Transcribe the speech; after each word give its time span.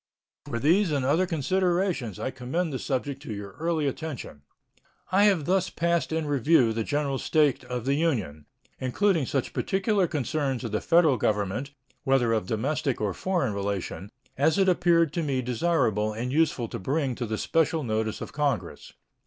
For 0.47 0.57
these 0.57 0.89
and 0.91 1.05
other 1.05 1.27
considerations 1.27 2.17
I 2.17 2.31
commend 2.31 2.73
the 2.73 2.79
subject 2.79 3.21
to 3.21 3.33
your 3.35 3.51
early 3.59 3.85
attention. 3.85 4.41
I 5.11 5.25
have 5.25 5.45
thus 5.45 5.69
passed 5.69 6.11
in 6.11 6.25
review 6.25 6.73
the 6.73 6.83
general 6.83 7.19
state 7.19 7.63
of 7.65 7.85
the 7.85 7.93
Union, 7.93 8.47
including 8.79 9.27
such 9.27 9.53
particular 9.53 10.07
concerns 10.07 10.63
of 10.63 10.71
the 10.71 10.81
Federal 10.81 11.17
Government, 11.17 11.69
whether 12.03 12.33
of 12.33 12.47
domestic 12.47 12.99
or 12.99 13.13
foreign 13.13 13.53
relation, 13.53 14.09
as 14.39 14.57
it 14.57 14.67
appeared 14.67 15.13
to 15.13 15.21
me 15.21 15.39
desirable 15.43 16.13
and 16.13 16.33
useful 16.33 16.67
to 16.69 16.79
bring 16.79 17.13
to 17.13 17.27
the 17.27 17.37
special 17.37 17.83
notice 17.83 18.21
of 18.21 18.33
Congress. 18.33 18.93